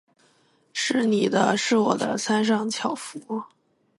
[0.73, 3.43] 是你的；是我的，三商巧福。